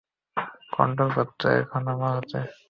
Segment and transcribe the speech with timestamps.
[0.71, 1.09] Control
[1.61, 2.39] এখন আমার হাতে।